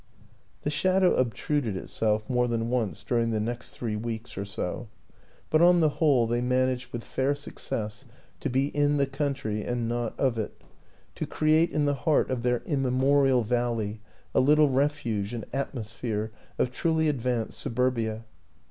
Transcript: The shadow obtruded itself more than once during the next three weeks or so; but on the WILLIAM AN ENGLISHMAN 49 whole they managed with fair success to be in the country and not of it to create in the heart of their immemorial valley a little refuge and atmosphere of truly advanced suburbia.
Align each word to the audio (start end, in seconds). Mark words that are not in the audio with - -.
The 0.63 0.71
shadow 0.71 1.13
obtruded 1.13 1.77
itself 1.77 2.27
more 2.27 2.47
than 2.47 2.71
once 2.71 3.03
during 3.03 3.29
the 3.29 3.39
next 3.39 3.75
three 3.75 3.95
weeks 3.95 4.35
or 4.35 4.45
so; 4.45 4.87
but 5.51 5.61
on 5.61 5.79
the 5.79 5.89
WILLIAM 5.89 5.93
AN 5.93 5.93
ENGLISHMAN 5.93 5.99
49 5.99 5.99
whole 5.99 6.27
they 6.27 6.41
managed 6.71 6.91
with 6.91 7.03
fair 7.03 7.35
success 7.35 8.05
to 8.39 8.49
be 8.49 8.69
in 8.75 8.97
the 8.97 9.05
country 9.05 9.63
and 9.63 9.87
not 9.87 10.19
of 10.19 10.39
it 10.39 10.59
to 11.13 11.27
create 11.27 11.69
in 11.69 11.85
the 11.85 11.93
heart 11.93 12.31
of 12.31 12.41
their 12.41 12.63
immemorial 12.65 13.43
valley 13.43 14.01
a 14.33 14.39
little 14.39 14.69
refuge 14.71 15.35
and 15.35 15.45
atmosphere 15.53 16.31
of 16.57 16.71
truly 16.71 17.07
advanced 17.07 17.59
suburbia. 17.59 18.25